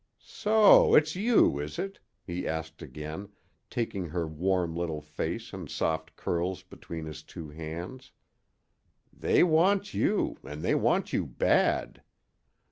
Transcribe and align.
"So 0.23 0.95
it's 0.95 1.15
you, 1.15 1.59
is 1.59 1.77
it?" 1.77 1.99
he 2.25 2.47
asked 2.47 2.81
again, 2.81 3.29
taking 3.69 4.07
her 4.09 4.27
warm 4.27 4.75
little 4.75 4.99
face 4.99 5.53
and 5.53 5.69
soft 5.69 6.15
curls 6.15 6.63
between 6.63 7.05
his 7.05 7.21
two 7.21 7.49
hands. 7.49 8.11
"They 9.13 9.43
want 9.43 9.93
you, 9.93 10.37
an' 10.43 10.63
they 10.63 10.73
want 10.73 11.13
you 11.13 11.27
bad. 11.27 12.01